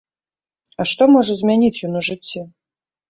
А 0.79 0.87
што 0.93 1.03
можа 1.15 1.37
змяніць 1.41 1.77
ён 1.89 1.93
у 2.01 2.05
жыцці? 2.09 2.39